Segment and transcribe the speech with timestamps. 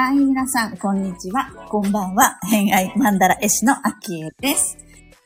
[0.00, 1.50] はい、皆さん、こんにちは。
[1.68, 2.38] こんばんは。
[2.48, 4.78] 偏愛マンダラ絵師のアキエです。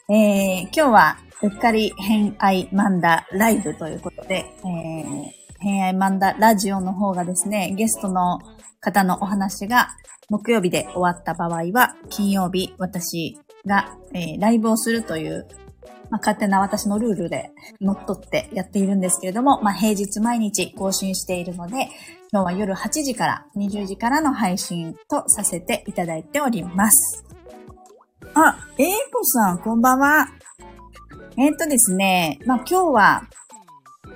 [0.08, 5.24] えー、今日は、うっかり偏愛マンダライブということで、えー、
[5.58, 8.38] 偏愛マンダラジオの方がですね、ゲストの
[8.80, 9.90] 方のお話が
[10.30, 15.46] 木曜日で終わった場合は、金曜日私が、えー、ライブをするという、
[16.08, 17.50] まあ、勝手な私のルールで
[17.82, 21.90] 乗っ取ってやっているんですけれども、まあ、平日毎日更新しているので、
[22.34, 27.26] 今日は夜8時から20時からの配信とさせていただいております。
[28.32, 30.26] あ、えーこさん、こんばんは。
[31.36, 33.22] えー、っとですね、まあ、今日は、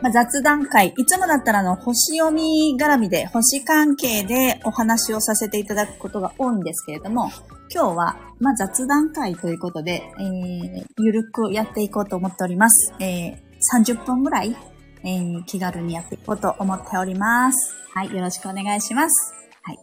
[0.01, 7.31] まあ、雑談会、いつもだったらあの、星読み絡みで、星関係でお話をさせていただくことが多いんですけれども、
[7.71, 12.95] 今日は、まあ、雑談会ということで、えー、ゆるくやっていこうと思っております。
[12.99, 13.37] えー、
[13.79, 14.57] 30分ぐらい
[15.03, 17.75] えー、気軽にやっていこうと思っております。
[17.95, 19.35] はい、よろしくお願いします。
[19.63, 19.79] はい。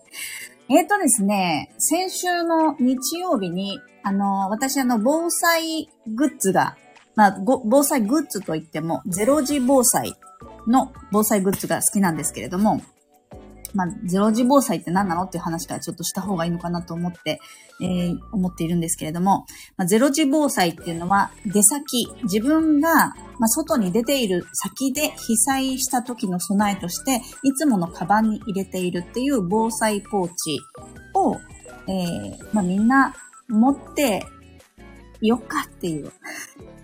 [0.69, 6.77] えーとですね、先週の日曜日に、あの、私あの、防災グッズが、
[7.15, 10.15] まあ、防災グッズといっても、ゼロ時防災
[10.67, 12.81] の防災グッズが好きなんですけれども、
[13.73, 17.39] まあ、ゼロ時防災って何なのっていう話からちょっとした方がいいのかなと思って、
[17.81, 19.45] えー、思っているんですけれども、
[19.77, 22.89] まあ、ゼロ時防災っていうのは、出先、自分が、
[23.39, 30.59] まあ、外に出ている先で被災した時の備えとして、いつものカバンに入れているっていう防災ポーチ
[31.15, 31.35] を、
[31.87, 33.13] えー、まあ、みんな
[33.49, 34.25] 持って
[35.21, 36.11] よっかっていう。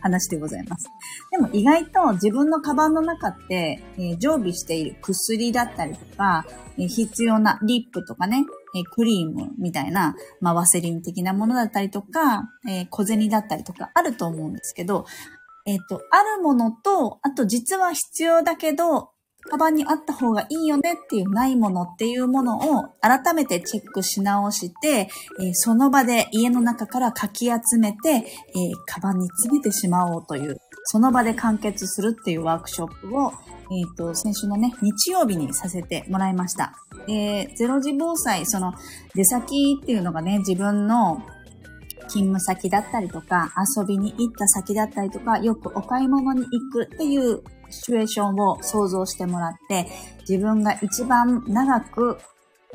[0.01, 0.87] 話でございます。
[1.31, 6.45] でも意外と自分のカバンの中って、えー、常備している薬だったりとか、
[6.77, 8.45] えー、必要なリップとかね、
[8.75, 15.05] えー、クリームみたいな、まあ、ワセリン的なものだったりとか、え小銭だったりとかあると思うんですけど、
[15.65, 19.11] えっ、と、あるものと、あと実は必要だけど、
[19.49, 25.09] カバンにあった方がいいよねっていうないものっていうものを改めてチェックし直して、
[25.41, 28.23] え、その場で家の中からかき集めて、え、
[28.85, 33.33] カバンに詰めてしまおうという、その場で完結するっていうワークショップを、
[33.71, 36.73] えっ、ー、と、先週のね、日曜日にさせてもらいました。
[37.07, 38.73] で、ゼロ時防災、その
[39.15, 41.21] 出先っていうのがね、自分の
[42.07, 49.87] 勤務先だったりとか、遊びに行った先だったりとか、よくお買い物に行くっていうシチュエーションを想像してもらって、
[50.27, 52.17] 自分が一番長く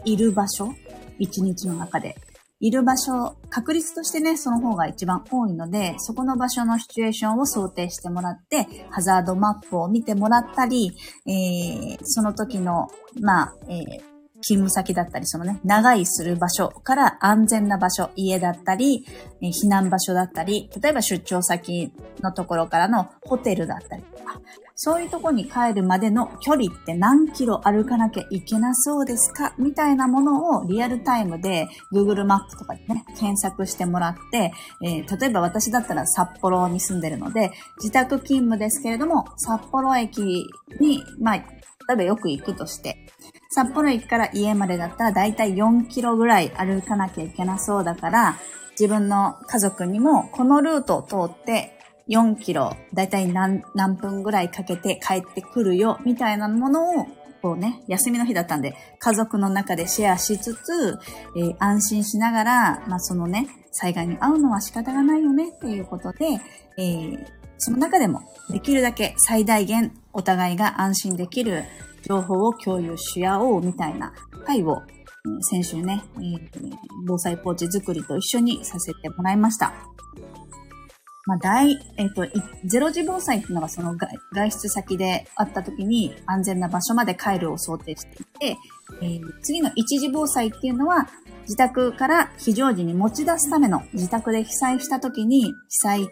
[0.04, 0.74] いる場所、
[1.18, 2.16] 一日の中で。
[2.60, 10.92] いる場所、確率としてね、その方が一番多いので、そこの場所のシチュエーションを想定してもらって、ハザードマップを見てもらったり、
[11.26, 12.88] えー、その時の、
[13.20, 14.13] まあ、えー
[14.44, 19.06] 勤務先だったり、そのね、長居する場所から安全な場所、家だったり、
[19.40, 24.38] え避難場所だったり、例えば出張先のところからのホテルだったりとか、
[24.76, 34.52] そういうとこに帰るまでの距離って何キロ歩かなきゃいけなそうですかみたいなものをリアルタイムで Google マップとかでね、検索してもらって、
[34.84, 40.44] えー、例えば私だったら札幌に住んでるので、自宅勤務ですけれども、札幌駅
[40.80, 41.42] に、まあ、例
[41.92, 43.06] えばよく行くとして、
[43.54, 48.36] 札幌駅から家までだったらだいたい4キロぐらい歩かなきゃいけなそうだから、
[48.72, 51.78] 自分の家族にもこのルートを通って
[52.08, 53.62] 4キロ、だいたい何
[53.94, 57.06] 分ぐらいかけて帰ってくるよ、みたいなものを、
[57.42, 60.98] こうね、休みの日だったんで、家族の中でシェアしつつ、
[61.36, 66.26] えー、安心しながら、まあ、そのね、災害に遭うのは仕方がないよね、っていうことで、
[66.76, 67.26] えー、
[67.58, 71.62] その中でも、できるだけ最大限お互いが安心できる
[72.06, 74.12] 情報を共有し合おうみたいな
[74.44, 74.82] 会を、
[75.50, 76.02] 先週ね、
[77.06, 79.72] 防災ポーチ作りと一緒にさせてもらいました。
[81.26, 82.26] まあ、大、えっ、と、
[82.66, 88.56] ゼロ時防災っていうのがその外出先であった時に安全な場所まで帰るを想定していて、
[89.00, 91.08] えー、次の一時防災っていうのは
[91.42, 96.08] 自宅から非常時に持ち出すための自宅で被災した時に被災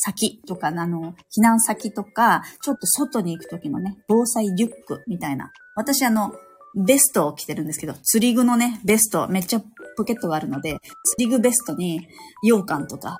[0.00, 5.50] 先とか、あの、避難先とか、ちょっと外に行くときのね、防災リュックみたいな。
[5.74, 6.32] 私あの、
[6.76, 9.62] ベストを着てるんですけど、釣り具のね、ベスト、めっちゃ
[9.96, 12.06] ポケットがあるので、釣り具ベストに、
[12.42, 13.18] 羊羹とか、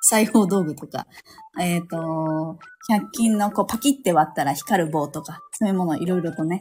[0.00, 1.06] 裁縫道具とか、
[1.60, 2.58] えっ、ー、と、
[2.90, 6.60] 100均のこうパキって割ったら光る棒とか、そういうものいろいろとね、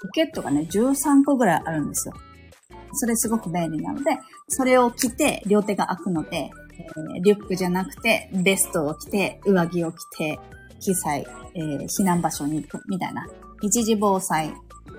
[0.00, 2.14] ポケットがね、13個ぐらいあるんですよ。
[2.92, 4.18] それすごく便利なので、
[4.48, 10.38] それを着て両手が開くので、えー、リュックじゃなくて、ベストを着て、上着を着て、
[10.80, 13.26] 被災、えー、避難場所に行く、みたいな。
[13.62, 14.52] 一時防災、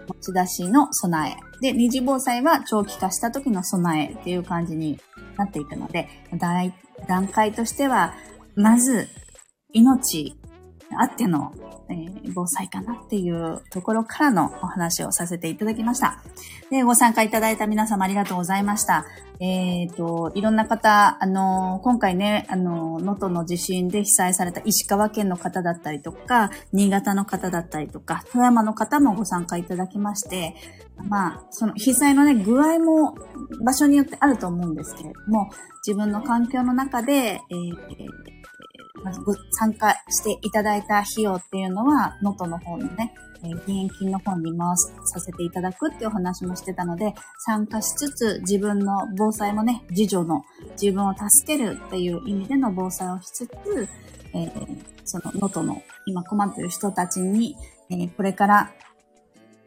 [0.07, 1.61] 持ち出しの備え。
[1.61, 4.99] で、二次防災は長期化した時の備えっていう感じに
[5.37, 6.07] なっていくので、
[7.07, 8.13] 段階としては、
[8.55, 9.07] まず、
[9.71, 10.35] 命
[10.97, 11.53] あっての
[11.89, 16.21] えー、防災かなっていうところからのお話をさせていただきました。
[16.69, 19.05] で、ご参加いただいた皆様ありがとうございました。
[19.39, 30.55] えっ、ー、と、いろんな方、あの、今回ね、あの、能登の地震で被災された石川県の方だったりとか、新潟の方だったりとか、富山の方もご参加いただきまして、
[31.07, 33.15] まあ、その被災のね、具合も
[33.63, 35.49] 場所によってあると思うんですけれども、
[35.87, 37.75] 自分の環境の中で、えー、
[39.25, 43.13] ご参加していただいた費用っていうのは、能登の方のね、
[43.43, 44.67] えー、義援金の方に回
[45.05, 50.43] させていただくっていうお話もしてたので、参加しつつ自分の防災もね、自助の
[50.81, 53.87] 自分を助けるっていう意味での防災をしつつ、
[54.33, 57.55] えー、その能登の今困っている人たちに、
[57.89, 58.71] えー、これから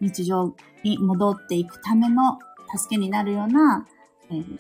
[0.01, 2.39] 日常に戻っていくための
[2.77, 3.87] 助けになるような、
[4.31, 4.59] えー、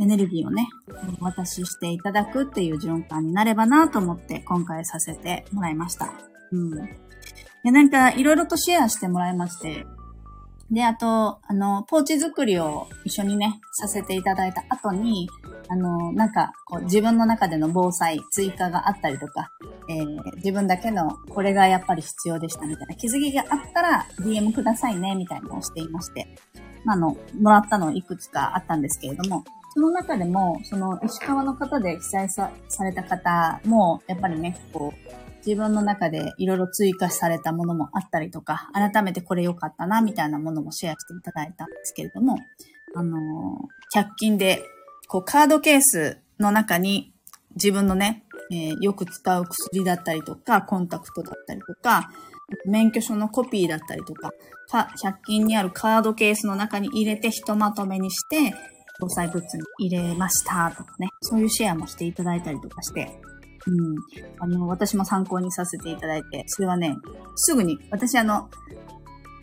[0.00, 0.66] エネルギーをね、
[1.20, 6.12] お渡ししていただくっていう循環になればなと思って今回させてもらいました。
[6.52, 6.70] うん。
[7.62, 9.86] で、なんかいろいろとシェアしてもらいまして、
[10.70, 15.28] で、あと、あの、ポーチ作りを一緒にね、させていただいた後に、
[15.68, 19.50] あの、なんか、こう、自分の中での防災、追加があったりとか、
[19.88, 26.28] えー、自分だけの、これがやっぱり必要でしたみたいな気づきがあったら、DM くださいね、みたいなのをしていまして、
[26.86, 32.50] あの、もらったのいくつかあったんですけれども、その中でも、その、石川の方で被災さ
[32.82, 35.10] れた方も、やっぱりね、こう、
[35.46, 42.38] 自分の中でいろいろ追加されたものもあったりとか、改めてこれ良かったな、みたいなものもシェアしていただいたんですけれども、
[42.94, 44.62] あのー、100均で、
[45.08, 47.12] こう、カードケースの中に
[47.54, 52.10] 自分のね、えー、よく使う薬だったりとか、コンタクトだったりとか、
[52.66, 54.32] 免許証のコピーだったりとか、
[54.68, 58.54] か100均にあるカードケースの中に入れてひとまとめにして、
[59.00, 63.20] 防災グッズに入れましたとかね、そういうシェアもしていただいたりとかして、
[63.66, 63.96] うん。
[64.38, 66.96] あの、私も参考にさせていただいて、それはね、
[67.34, 68.48] すぐに、私あの、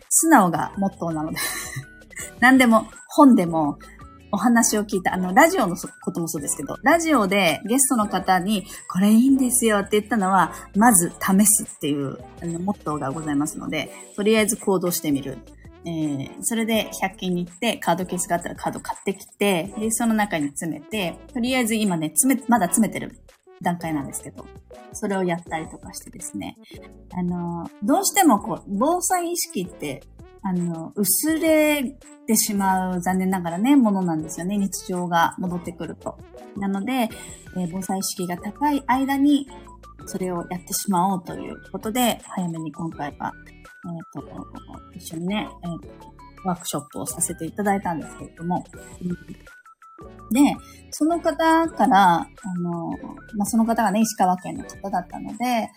[0.08, 1.38] 素直がモットーなので
[2.40, 3.78] 何でも、本でも、
[4.30, 15.38] お話を聞いた、あの、ラジオのこともそうですけど、ラジオでゲストの方に、これいいんですよって言ったのは、まず試すっていう、あの、モットーがございますので、とりあえず行動してみる。
[15.88, 23.18] えー、それで100均に行って、カードケースがあったらカード買ってきて、で、その中に詰めて、とりあえず今ね、詰め、まだ詰めてる
[23.62, 24.46] 段階なんですけど、
[24.92, 26.56] それをやったりとかしてですね、
[27.14, 30.02] あの、どうしてもこう、防災意識って、
[30.42, 31.82] あの、薄れ
[32.26, 34.58] てしまう残念ながらね、ものなんですよね。
[34.58, 36.18] 日常が戻ってくると。
[36.56, 39.48] なので、えー、防災意識が高い間に、
[40.06, 43.32] それをやってしまおうということで、早めに今回は、
[43.94, 44.28] えっ、と、
[44.94, 48.64] 一緒にね、えー、ワークショップをさせていただいたんですけれども、
[50.30, 50.40] で、
[50.90, 52.26] その方から、あ
[52.60, 52.90] の、
[53.36, 55.68] まあ、その方がね、石川県の方だったので、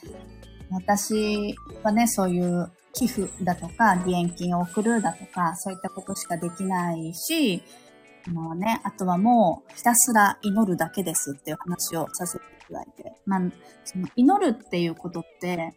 [0.70, 7.64] 私はね、そういう寄付だとか、義援金を送るだとか、そういったことしかできないし、
[8.28, 13.42] もうね、あとはもうひたすら祈るだけですっていう話をさせていただいて、まあ、
[13.84, 15.74] その祈るっていうことって、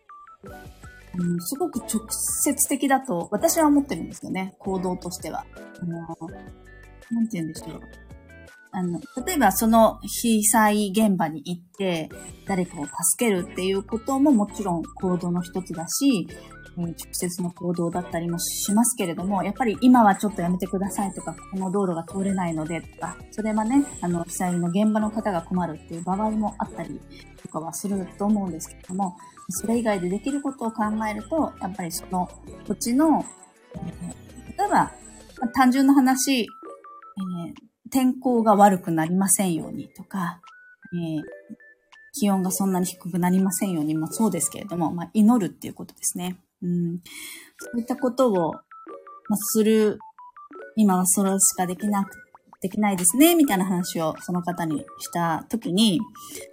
[1.18, 5.44] うん、すごく直接的だと私は思ってるんですよね、行動としては。
[5.80, 5.99] あの、
[7.11, 7.80] なんて言うんでしょう。
[8.73, 12.11] あの、例えばその被災現場に行って
[12.47, 16.26] 誰かを助けるっていうことももちろん行動の一つだし、
[16.83, 27.00] 直接の行動だったりもしますけれども、やっぱり今はちょっとやめてくださいとか、この道路が通れないのでとか、それはね、あの、被災の現場の方が困るっていう場合もあったり
[27.43, 29.16] とかはすると思うんですけども、
[29.49, 32.28] それ以外でできることを考えると、やっぱりその
[32.66, 33.25] 土地の、
[34.57, 34.93] 例えば、
[35.54, 37.64] 単純な話、えー
[37.95, 40.40] 天候が悪くなりませんようにとか、
[40.93, 41.23] えー、
[42.12, 46.37] 気温がそんなに低くなりませんようにもそうですけれども、まあ、祈るっていうことですね。
[46.64, 47.00] うん、
[47.59, 48.52] そういったことを、
[49.28, 49.99] ま、する、
[50.76, 52.11] 今はそれしかできなく、
[52.62, 56.00] できないですね、みたいな話をその方にしたときに、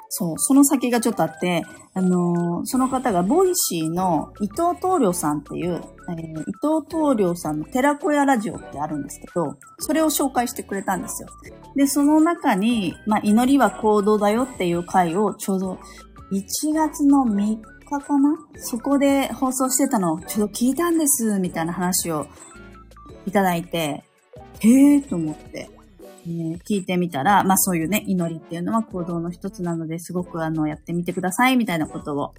[0.09, 1.63] そう、その先がちょっとあって、
[1.93, 11.29] あのー、その方がボイシーの伊藤東良さんっていう、えー、伊藤東良さんの寺子屋ラジオってあるんですけど、それを紹介してくれたんですよ。
[11.77, 15.79] で、その中に、まあ、祈りは行動だよっていう回をちょうど
[16.33, 17.57] 1月の3
[17.99, 18.37] かな？
[18.55, 22.27] そこで放送してたのをちょっと聞いたんです、みたいな話を
[23.25, 24.03] いただいて、
[24.59, 25.69] へえーと思って。
[26.23, 32.35] えー、聞いてみたら、まあそういうね、祈りっていうのは行動の一つなので、すごくあの、やってみてください、みたいなことを。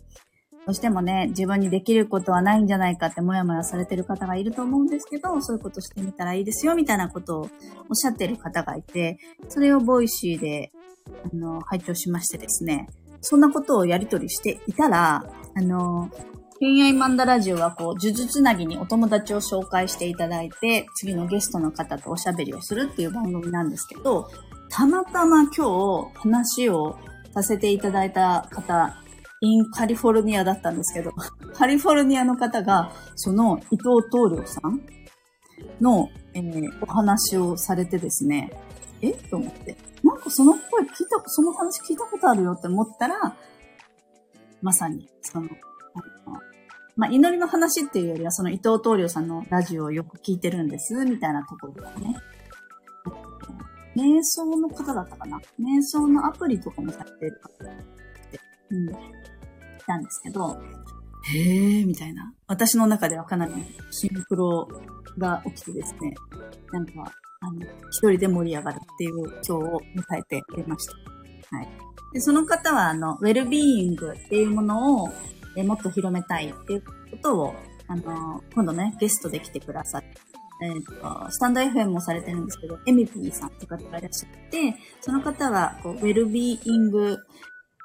[0.64, 7.48] どうしてもね、自分にできることはないんじゃないかってもやもやされてる方がいると思うんですけど、そういうことしてみたらいいですよ、みたいなことをおっ
[7.96, 9.18] しゃってる方がいて、
[9.48, 10.70] それを Voicy で、
[11.32, 12.86] あの、拝聴しましてですね、
[13.20, 16.10] そんなことをやりとりしていたら、あの、
[16.58, 24.30] 恋愛マンダラジオはこう、呪術つなぎにお友達を紹介していただいて、次のゲストの方とおしゃべりをするっていう番組なんですけど、
[24.70, 26.96] たまたま今日話を
[27.34, 28.96] させていただいた方、
[29.40, 31.10] インカリフォルニアだったんですけど、
[31.52, 34.80] カリフォルニアの方が、その伊藤東良さん
[35.80, 38.50] の、えー、お話をされてですね、
[39.00, 39.12] え？
[39.12, 39.76] と思って。
[40.04, 43.36] なんかその声聞いた、その話聞いたことあるよって思ったら、
[44.62, 45.48] まさに、その、
[45.94, 46.38] あの
[46.96, 52.16] まあ、祈りの話っていうよりは、その伊藤東良さんのラジオをよく聞いてるんです、みたいなところですね。
[53.94, 57.68] 瞑想の方だったかな瞑想のアプリとかもされてる方っ
[58.30, 58.40] て、
[58.70, 58.94] うん、い
[59.86, 60.58] たんですけど、
[61.24, 62.32] へー、みたいな。
[62.46, 63.52] 私の中ではかなり
[63.90, 64.66] シンクロ
[65.18, 66.14] が起きてですね、
[66.72, 71.21] なんか、あの、一人で盛り上がるっていう今日を迎えておりました。
[71.52, 71.68] はい。
[72.12, 75.08] で、その方は、あの、ウェルビーイングっていうものを、
[75.56, 76.92] えもっと広めたいっていうこ
[77.22, 77.54] とを、
[77.88, 80.02] あの、今度ね、ゲストで来てくださっ、
[80.62, 87.18] えっ、ー、と、スタンド FM もされてるんですけど、エミピーさんって方がいらっしゃって、その方は、こう、ウェルビーイング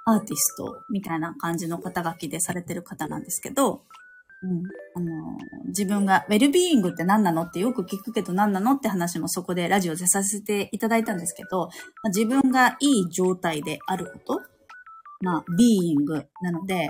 [0.05, 3.83] アーティストみたいな感じの肩書きでされてる方なんですけど、
[4.43, 4.63] うん。
[4.95, 11.71] あの、自分が、ウェルビーイングって何なのってよく聞くけど何なのって話もそこでラジオでさせていただいたんですけど、ま
[12.05, 14.41] あ、自分がいい状態であること、
[15.21, 16.89] まあ、ビーイングなので、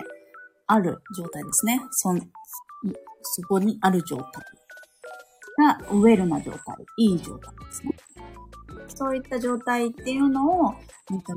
[0.67, 1.81] ある状態ですね。
[1.91, 4.25] そ、そこにある状態
[5.57, 6.59] がウェルな状態、
[6.97, 7.91] いい状態ですね。
[8.89, 10.73] そういった状態っていうのを、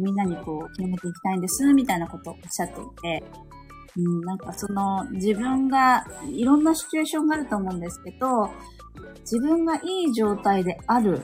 [0.00, 3.23] みんなにこう、広めていきたいんです、みたいなことをおっしゃっていて、
[3.97, 8.50] うん、なんかその自分がいろんなシチュエーションがあると思うんですけど、
[9.20, 11.20] 自分がいい状態である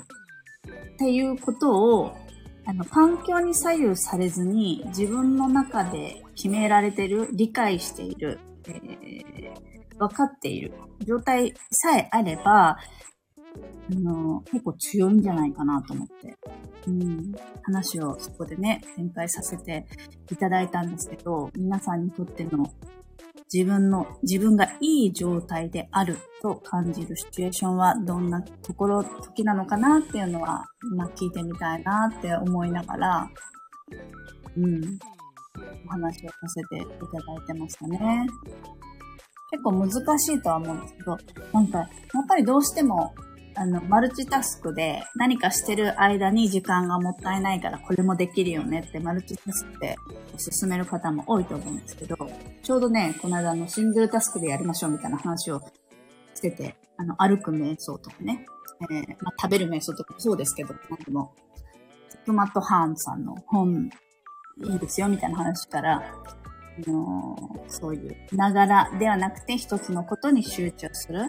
[0.94, 2.16] っていうことを、
[2.64, 12.76] あの、環境に左右されずに自分の中で決められてる、理解している、えー、分かっている状態さえあれば、
[13.91, 16.37] あの、結構強いんじゃないかなと思って、
[16.89, 19.87] うん、話をそこでね、展開させて
[20.31, 22.71] いただいたんですけど、皆さんにとっての
[23.53, 33.31] 自分の、自分がいい状態であると感じるシチュエーションはどんなところ、時なのかなっていうのは、今聞いてみたいなって思いながら、
[34.57, 34.99] うん、
[35.87, 38.27] お話をさせていただいてましたね。
[39.53, 41.17] 結構難しいとは思うんですけど、
[41.53, 41.89] なんか、やっ
[42.29, 43.15] ぱりどうしても
[43.57, 49.97] あの、マルチタスクで何かしてる間に時間がもったいないからこれもできるよねってマルチタスクで
[50.39, 52.17] 進める方も多いと思うんですけど、
[52.63, 55.61] ちょうどね、この間のシングルタスクでやりましょうみたいな話を
[56.35, 58.45] してて、あの、歩く瞑想とかね、
[58.83, 61.33] えー、まあ、食べる瞑想とかそうですけど、なんでも、
[62.27, 63.91] トマットハーンさんの本、
[64.65, 71.29] いいですよみたいな話から、あのー、そういう、ながらではなくて一つのことに集中する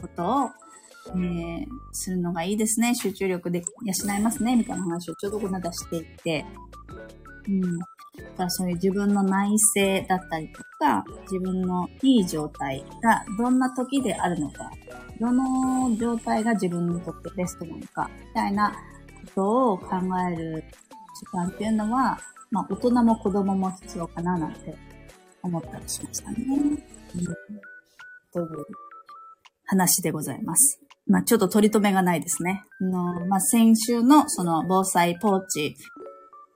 [0.00, 0.50] ことを、
[1.10, 2.94] えー、するのがいいですね。
[2.94, 4.56] 集中力で養えますね。
[4.56, 6.44] みたいな話をちょうどこの間していて。
[7.48, 7.78] うん。
[7.78, 7.86] だ
[8.36, 14.70] からそういう自分の内省だったりとか、自分のいい状態がどんな時であるのか、
[15.20, 19.96] どの状態が自分にとってベストなのか、みたいなことを考
[20.30, 20.64] える
[21.20, 22.18] 時間っていうのは、
[22.50, 24.74] まあ大人も子供も必要かななんて
[25.42, 26.36] 思ったりしましたね。
[26.48, 28.66] うん、という
[29.66, 30.80] 話でございます。
[31.08, 32.62] まあ、ちょっと取り留めがないですね。
[32.80, 35.74] あの、まあ、先週のその防災ポーチ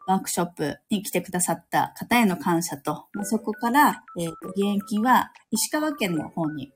[0.07, 6.73] ワークショップに来てくださった方への感謝と、まあ、そこから、えっ、ー、と、義援金は石川県の方に。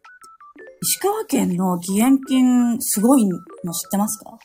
[0.82, 3.36] 石川県の義援金すごいの
[3.72, 4.38] 知ってますか？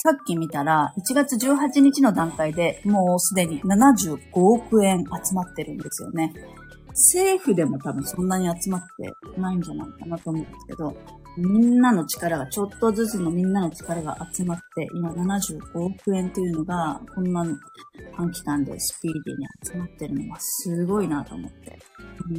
[0.00, 6.32] さっき見たら、1月18日の段階でもうすでに75億円集まってるんですよね。
[6.90, 10.94] 政府でも多分そんなに集まってないんじゃないかなと思うんですけど、
[11.38, 17.46] みんなの力が、ちょっとずつのみんなの力が集まって、今75億円というのが、こんな
[18.16, 21.78] 短期間でスピーディーに集まってるのはすごいなと思って。
[22.28, 22.32] う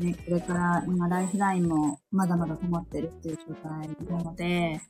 [0.00, 4.80] ね、これから今ライフラインもまだまだ止まってるっていう状態なので、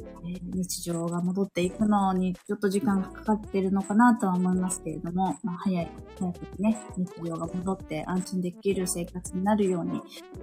[0.00, 10.00] え、日常が戻っていくのにちょっと時間がかかってるのかなとは思いますけれども、まあ、早い、早くね、日常が戻って安心できる生活になるように、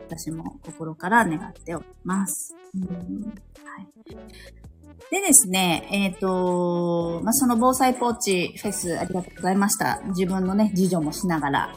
[0.07, 2.55] 私も心から願っております。
[2.75, 4.15] うんはい、
[5.11, 10.01] でですね、えっ、ー、と、まあ、その防災ポーチフェスありがとうございました。
[10.07, 11.75] 自分のね、事情もしながら、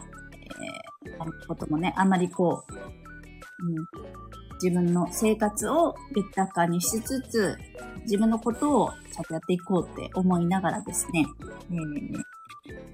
[1.05, 2.75] えー、あることもね、あんまりこう、
[3.67, 7.57] うん自分の生活を豊かにしつつ、
[8.03, 11.27] 自分のことをちゃんとやっていこうって思いながらですね、
[11.71, 12.25] えー、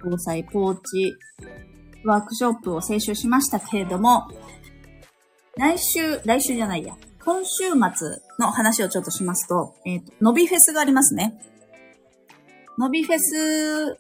[0.03, 1.15] 防災ポーチ
[2.05, 4.29] ワークショップを先週しましたけれども、
[5.57, 7.79] 来週、来週じゃないや、今週末
[8.39, 11.39] の話をちょっとしますと、えっ、ー、と、伸びフェスがありますね。
[12.79, 13.99] 伸びフェス、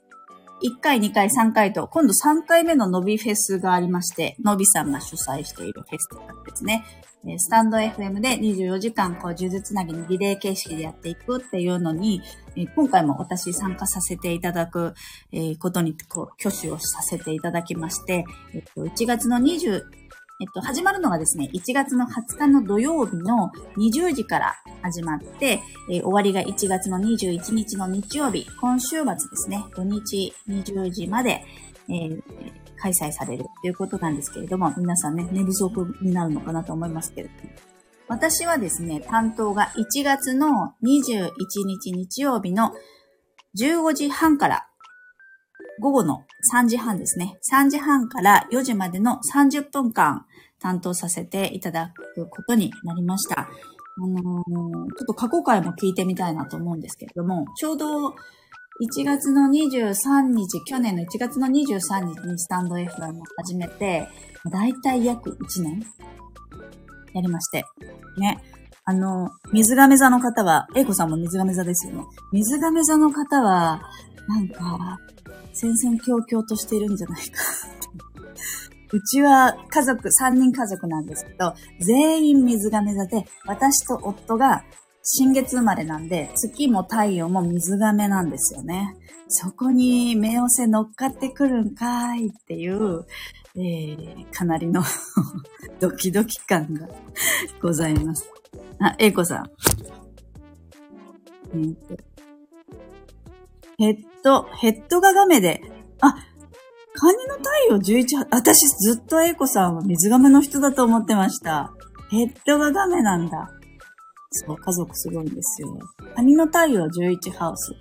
[0.62, 6.84] 1回、2回、3回と、今度3回目の伸びフェスがありまして、伸びさんが主催しているフェスティバルですね。
[7.38, 12.22] スタンド FM で24時間、こう、呪術つなぎにリレー形式でやっていくっていうのに、
[12.74, 14.94] 今回も私参加させていただく
[15.58, 18.24] ことに、こう、挙手をさせていただきまして、
[18.54, 19.82] えっと、1月の20、
[20.40, 25.60] えっと、始まるのがですね、1月の20日の土曜日の20時から始まって、
[25.90, 31.44] えー、終わりが1月の21日の日曜日、今週末ですね、土日20時まで、
[31.90, 32.22] えー、
[32.80, 37.50] 開催されるということなんですけれども、皆さんね、寝不足になるのかなと思いますけれども。
[38.08, 41.30] 私はですね、担当が1月の21
[41.66, 42.72] 日日曜日の
[43.56, 44.66] 15時半から
[45.80, 47.38] 午後の3時半ですね。
[47.52, 50.26] 3時半から4時までの30分間
[50.60, 53.40] 担当させていただくことになりました。
[53.42, 58.14] あのー、ちょっと過去回も聞いてみたいなと思うんですけれども、ちょうど
[58.80, 64.08] 1月の23日、去年の1月の23日にスタンド FM を始めて、
[64.50, 65.82] だいたい約1年
[67.12, 67.66] やりまして。
[68.16, 68.40] ね。
[68.86, 72.04] あの、水亀座の方は、英子さんも水亀座ですよね。
[72.32, 73.82] 水亀座の方は、
[74.26, 74.98] なんか、
[75.52, 77.42] 戦々恐々としてるんじゃないか
[78.92, 84.64] うちは家族、3人家族なんですけど、全員水亀座で、私と夫が
[85.02, 88.96] 新月生まれなんで、月も太陽も水亀なんですよね。
[89.28, 93.06] そこに目寄せ乗っかってくるんかいっていう、
[93.56, 94.82] えー、かなりの
[95.80, 96.88] ドキドキ感が
[97.62, 98.28] ございます。
[98.80, 99.50] あ、英子さん。
[101.52, 101.76] えー、
[103.78, 105.62] ヘッド、ヘッドがガメで、
[106.00, 106.14] あ、
[106.92, 111.72] カニの太陽11、私ずっとエイコさんは水亀の人だと思ってました。
[112.10, 113.50] ヘッドがガメなんだ。
[114.32, 115.78] そう、家族すごいんですよ。
[116.14, 117.74] カニの太陽は11ハウス。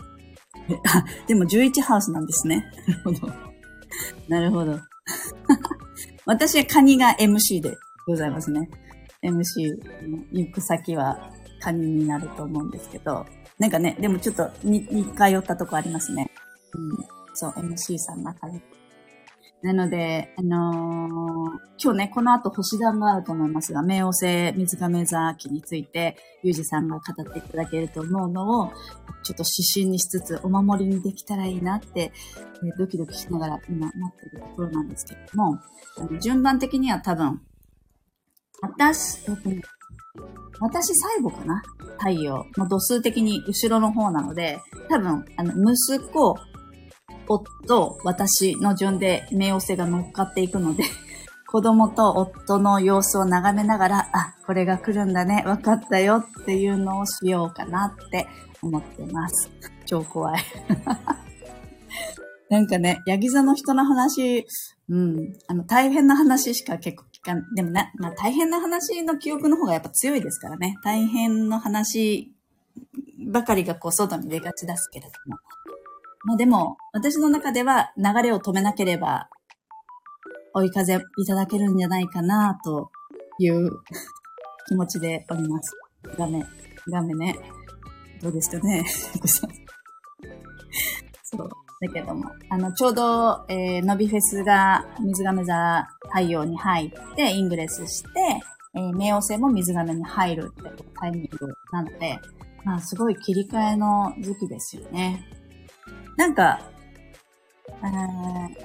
[0.87, 2.65] あ、 でも11ハウスなんですね。
[2.87, 3.33] なるほど。
[4.27, 4.79] なるほど。
[6.25, 8.69] 私はカニが MC でございますね。
[9.23, 11.31] MC の行く先は
[11.61, 13.25] カニになると思うんですけど、
[13.57, 16.31] なんかね、でもちょっと似通ったとこありますね。
[16.73, 16.97] うん。
[17.33, 18.78] そう、MC さん仲良く
[19.61, 21.11] なので、あのー、
[21.77, 28.71] 今日ね、この後星団があると思いますが、冥王星水亀座期について、ゆうじさんが語っていただけると思うのを、
[29.23, 32.11] ちょっと指針にしつつ、お守りにできたらいいなって、え、
[32.77, 35.59] ドキドキしながら今待ってるところなんですけれども、
[35.97, 37.41] あの順番的には多分、
[38.61, 39.61] 私、えっとね、
[40.61, 41.61] 私最後かな
[41.97, 42.45] 太陽。
[42.57, 46.35] もう度数的に後ろの方なので、多分、あの、息子、
[47.29, 50.83] 夫、私の順で冥王星が乗っかっていくので、
[51.47, 58.27] 子供と夫の様子を眺めながら、あ、これが来るんだね、分かったよっていうのをしようかなって
[58.61, 59.49] 思ってます。
[59.85, 60.43] 超怖い。
[62.49, 64.47] なんかね、ヤギ座の人の話、
[64.89, 70.75] うん、あの、大変な話しか結構聞かん、でもね、まあ大変な話の記憶の方がやっぱ強いですからね。
[70.83, 72.33] 大変の話
[73.31, 75.37] ばかりがこう外に出がちですけれども。
[76.25, 79.29] まあでも、私の中では流れを止めなければ、
[80.53, 82.91] 追い風いただけるんじゃないかな、と
[83.39, 83.71] いう
[84.67, 85.75] 気持ちでおります。
[86.17, 86.45] 画面、
[86.87, 87.35] 画面ね。
[88.21, 88.83] どうですかね
[91.23, 91.49] そう。
[91.81, 98.09] だけども、あの、ちょうど、えー、伸びフェスが水亀座太陽に入って、イングレスして、
[98.75, 102.19] えー、冥王星も水亀に入るってタイミングなので、
[102.65, 105.25] まあ、すごい切り替えの時期ですよね。
[106.17, 106.59] なんか、
[107.67, 108.55] えー、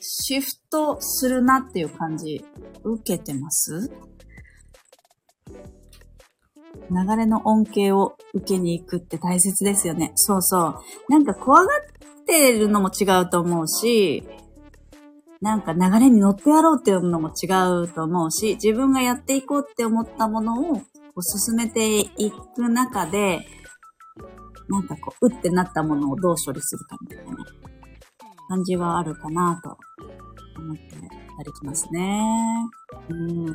[0.00, 2.44] シフトするなっていう感じ、
[2.84, 3.90] 受けてます？
[6.90, 10.12] 流れの恩恵を受けに行くって大切ですよね。
[10.14, 10.76] そうそう。
[11.08, 14.24] なんか怖がってるのも違うと思うし、
[15.40, 17.46] なんか流れに乗ってやろうっていうのも違
[17.82, 20.82] うと思うし、自分がやっていこうって思ったものを
[21.22, 23.46] 進めていく中で、
[24.68, 27.36] なんかこう、うってなったものをどう処理するかみたいなね、
[28.48, 29.76] 感じはあるかなと
[30.58, 32.22] 思ってたりしますね。
[33.08, 33.46] うん。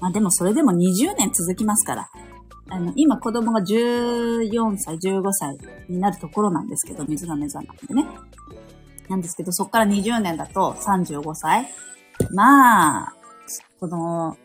[0.00, 2.10] まあでもそれでも20年続きますから。
[2.70, 8.06] あの、今子供が14歳、15歳になるところなんですけど、水亀座なんでね。
[9.08, 11.68] なんですけど、そっから20年だと35歳。
[12.30, 13.14] まあ、
[13.80, 14.36] この、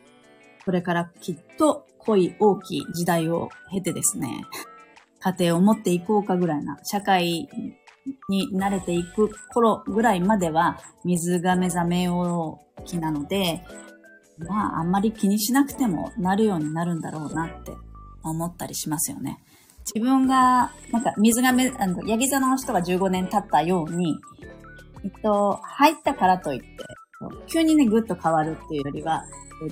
[0.66, 4.44] これからきっと濃い大きい時代を経てですね、
[5.20, 7.48] 家庭を持っていこうかぐらいな、社会
[8.30, 13.62] に慣れていく頃ぐらいまでは、水が目覚めよう気なので、
[14.38, 17.74] まあ、あんまり気にしなくてもなるようになるんだろうなって
[18.24, 19.40] 思ったりしますよね。
[19.94, 24.20] 自分が、なんか、水がめ、あの、ヤギ座の人が15年経ったように、
[25.04, 26.68] えっと、入ったからといって、
[27.48, 29.24] 急にね、ぐっと変わるっていうよりは、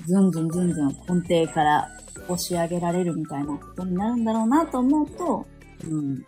[0.06, 1.88] ずんずんずんずん根底から
[2.28, 5.46] 押し上げられるみたいなことになるんだろうなと思うと、
[5.84, 6.24] うん。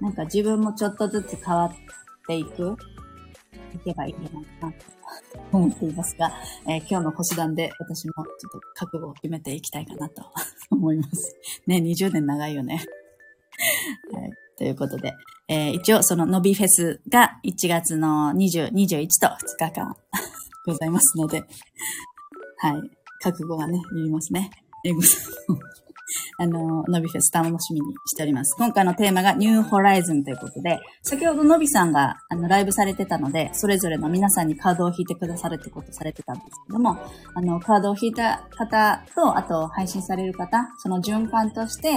[0.00, 1.72] なんか自分もちょっとずつ変わっ
[2.26, 2.76] ていく、
[3.74, 4.78] いけばいいんじゃないかなと
[5.52, 6.32] 思っていますが、
[6.66, 10.22] えー、今日の星団で私もちょっと覚悟を決めていきたいかなと
[10.70, 11.36] 思います。
[11.66, 12.84] ね、20年長いよね。
[14.12, 15.14] はい、ということで、
[15.48, 19.96] えー、一応その伸びフェスが1月の20、21と2日間
[20.66, 21.44] ございますので、
[22.58, 22.90] はい。
[23.22, 24.50] 覚悟がね、いりますね。
[24.86, 25.32] 英語さん
[26.38, 28.54] あの、ノビフェス楽しみにしております。
[28.56, 36.96] 今回のテーマがニューホライズンということで、先ほどノビさんがあのライブされてたので、それぞれの皆さんにカードを引いてくださるってことされてたんですけども、
[37.34, 41.88] あの、カードを引いた方と、あと配信される方、その循環として、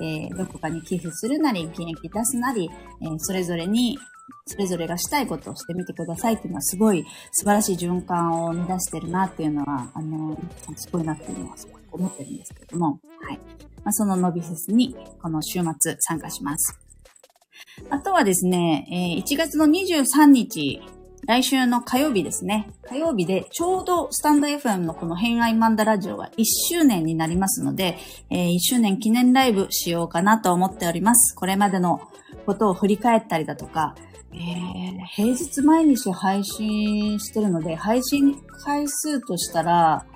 [0.00, 2.70] えー、どこかに寄付するなり、現役出すなり、
[3.02, 3.98] えー、それぞれに
[4.46, 10.38] それぞれがしたいことをしてみてくださいっていうのはすごい素晴らしい循環を生み出してるなっていうのは、あの、
[10.76, 11.56] すごいなって思いうのは
[11.90, 13.38] 思ってるんですけれども、はい。
[13.84, 16.78] まあ、そのノビフェスにこの週末参加します。
[17.90, 20.82] あとはですね、えー、1月の23日、
[21.26, 22.70] 来週の火曜日ですね。
[22.88, 27.98] 火曜日でちょうどスタンド FM のこの偏愛マンダラジオは1周年になりますので、
[28.30, 31.34] えー、1周年記念ライブしようかなと思っております。
[31.34, 32.00] これまでの
[32.46, 33.94] ことを振り返ったりだとか、
[34.32, 40.06] えー、平日毎日配信してるので、配信回数としたら、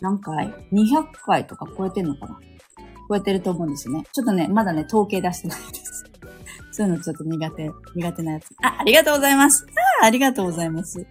[0.00, 2.38] 何回 ?200 回とか超えてんのかな？
[3.08, 4.04] 超えてると思うんですよね。
[4.12, 6.04] ちょっとね、まだね、統計出してないです。
[6.72, 8.54] そういうのちょっと苦手、苦手なやつ。
[8.62, 9.66] あ、ありがとうございます。
[10.02, 11.06] あありがとうございます。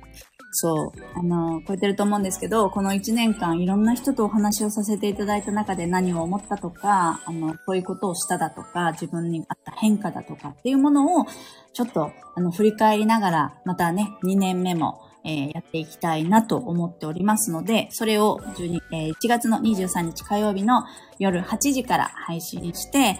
[0.56, 1.02] そう。
[1.16, 11.26] あの、超えてると思うんですけど、この1年間いろんな人とお話をさせていただいた中で何を思ったとか、あの、こういうことをしただとか、自分にあった変化だとかっていうものを、
[11.74, 20.84] ちょっと、あの、振り返りながら、またね、2年目も、え、やっていきたいなと思っておりますので、それを12、え、1月の23日火曜日の
[21.20, 23.20] 夜8時から配信して、え、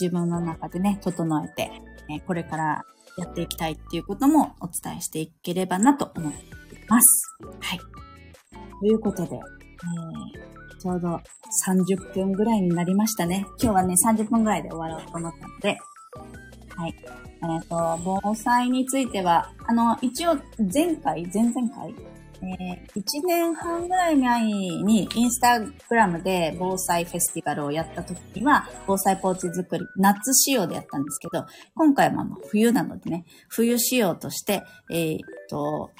[0.00, 1.70] 自分の中でね、整えて、
[2.08, 2.84] えこれから
[3.18, 6.42] やっていきたいっていうこともお伝えしていければなと思ってい
[6.88, 7.30] ます。
[7.60, 7.78] はい。
[8.80, 11.20] ということで、えー、ちょうど
[11.66, 13.46] 30分ぐらいになりましたね。
[13.60, 15.78] 今日はね、30分ぐらいで終わろうと思ったので、
[16.76, 16.94] はい。
[17.42, 20.36] えっ、ー、と、防災については、あの、一応、
[20.72, 21.94] 前回、前々回、
[22.42, 35.90] えー、1年半ぐらい前にインスタグラムで防災フェスティバルをやった時には、防災ポーチ作り、夏仕様でやったんですけど、今回は冬なのでね、冬仕様として、えー、っと、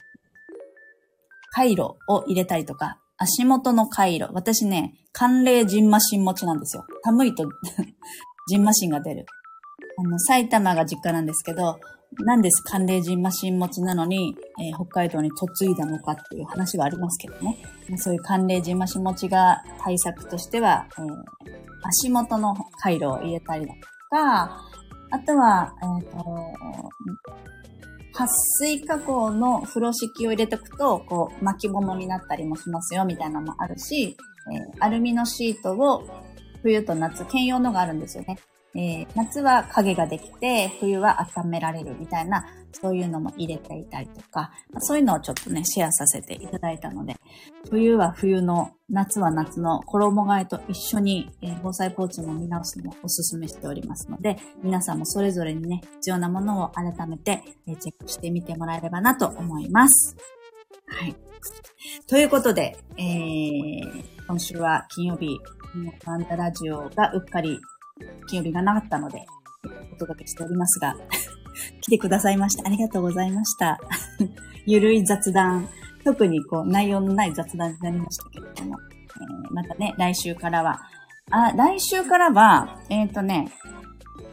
[1.52, 4.28] 回路を入れたりとか、足元の回路。
[4.32, 6.84] 私ね、寒冷ジンマシン持ちなんですよ。
[7.02, 7.48] 寒いと
[8.48, 9.26] ジンマシンが出る。
[9.98, 11.78] あの、埼玉が実家なんですけど、
[12.24, 15.30] なんです寒冷人マシン持ちなのに、えー、北海道に
[15.60, 17.58] 嫁いだのかっていう話はありますけどね。
[17.96, 21.06] そういう寒冷人マシン持ちが対策としては、えー、
[21.88, 23.80] 足元の回路を入れたりだと
[24.10, 24.62] か、
[25.10, 26.18] あとは、えっ、ー、と、
[28.12, 28.26] 撥
[28.58, 34.16] 水加工の風呂敷を入れておくと、こう、巻物になったりもしますよ、みたいなのもあるし、
[34.52, 36.06] えー、アルミのシートを
[36.62, 38.38] 冬と夏兼用のがあるんですよね。
[38.76, 47.16] えー、夏は影ができて、冬は温められるみたいな、そういうのも入れていたりとか、まあ、そういうのをちょっとね、シェアさせていただいたので、
[47.70, 60.16] 冬は冬の、夏は夏の衣替えと一緒に、えー、防災ポーチも見直すのもお勧めしておりますので、皆さんもそれぞれにね、必要なものを改めて、えー、チェックしてみてもらえればなと思います。
[60.86, 61.16] はい。
[62.06, 65.38] ということで、えー、今週は金曜日、
[66.04, 67.58] マンダラジオがうっかり
[68.28, 69.24] 金曜日がなかったので、
[69.92, 70.96] お届けしておりますが、
[71.80, 73.78] 来てくださいましてありがとうございました。
[74.66, 75.68] ゆるい雑談、
[76.04, 80.80] 特にこう内容のない雑談になりましたけれども、えー、またね、来週からは、
[81.30, 83.50] あ、来週からは、えっ、ー、とね、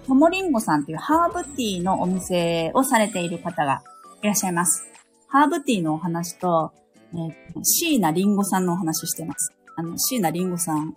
[0.05, 3.81] ともりんごさんっていうハーブティーのお店をされている方が
[4.21, 4.85] いらっしゃいます。
[5.27, 6.71] ハーブティーのお話と、
[7.13, 9.53] えー、椎名林檎さんのお話してます。
[9.75, 10.95] あの、椎名林檎さん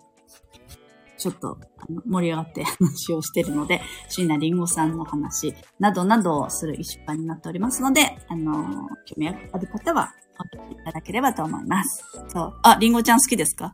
[1.17, 1.57] ちょっと
[2.05, 12.03] 盛り上がって話をしてるので、 椎名林檎さんの話などなどをする一週間になっておりますので、あの、興味ある方はお聞きいただければと思います。
[12.27, 12.53] そう。
[12.63, 13.73] あ、林檎ちゃん好きですか？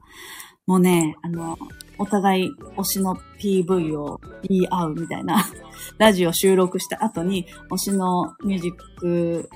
[0.66, 1.58] もうね、あの、
[1.98, 5.44] お互い推しの PV を言い合うみたいな、
[6.00, 9.50] ラジオ収録した後に推しのミュージック、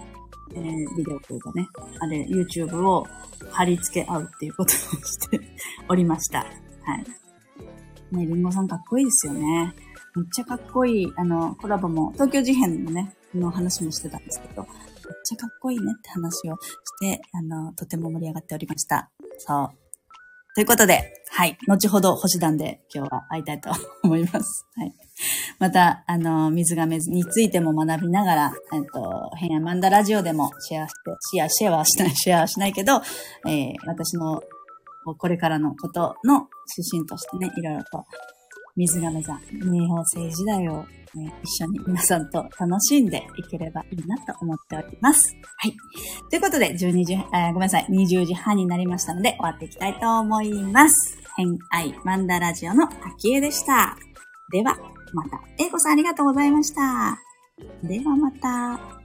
[0.54, 1.66] えー、ビデオというかね、
[2.00, 3.08] あれ、YouTube を
[3.52, 5.40] 貼り付け合うっていうことをして
[5.88, 6.40] おりました。
[6.40, 6.48] はい。
[8.12, 9.74] ね、りんごさんかっこいいですよね。
[10.16, 14.72] めっちゃかっこいい、あの、コラボも、東京事変のね、の話もしてたんですけど、めっ
[15.24, 16.60] ちゃかっこいいねって話をし
[17.00, 19.10] て、あの、とても盛り上がっておりました。
[19.38, 19.88] そう。
[20.56, 21.56] ということで、はい。
[21.68, 23.70] 後ほど星団で今日は会いたいと
[24.04, 24.66] 思います。
[24.76, 24.96] はい。
[25.60, 30.98] また、あの、水亀についても学びながら、えっと、変やマンダラジオでもシェアして、
[31.32, 33.02] シェア、シェアはしない、シェアはしないけど、
[33.48, 34.42] えー、私の
[35.16, 38.06] これからのことの指針としてね、いろいろと
[38.76, 45.36] 水亀座、日本星時代を、ね、一緒に皆さんと楽しんでいければいいなと思っております。
[45.58, 45.74] はい。
[46.30, 51.18] ということで、12時、えー、ごめんなさい、20時半になりましたので、終わっていきたいと思います。
[51.38, 53.98] 偏愛マンダラジオの秋江でした。
[54.52, 54.78] では、
[55.14, 55.42] また。
[55.58, 57.18] 英子さんありがとうございました。
[57.84, 58.97] ではまた。